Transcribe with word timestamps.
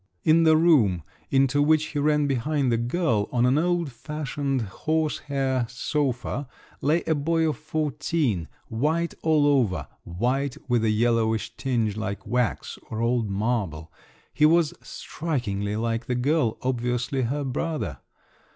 In 0.23 0.45
the 0.45 0.57
room, 0.57 1.03
into 1.29 1.61
which 1.61 1.85
he 1.89 1.99
ran 1.99 2.25
behind 2.25 2.71
the 2.71 2.77
girl, 2.77 3.29
on 3.31 3.45
an 3.45 3.59
old 3.59 3.91
fashioned 3.91 4.61
horse 4.63 5.19
hair 5.19 5.67
sofa, 5.69 6.47
lay 6.81 7.03
a 7.03 7.13
boy 7.13 7.47
of 7.47 7.55
fourteen, 7.57 8.47
white 8.67 9.13
all 9.21 9.45
over—white, 9.45 10.57
with 10.67 10.83
a 10.83 10.89
yellowish 10.89 11.55
tinge 11.55 11.97
like 11.97 12.25
wax 12.25 12.79
or 12.89 12.99
old 12.99 13.29
marble—he 13.29 14.45
was 14.47 14.73
strikingly 14.81 15.75
like 15.75 16.07
the 16.07 16.15
girl, 16.15 16.57
obviously 16.63 17.21
her 17.21 17.43
brother. 17.43 17.99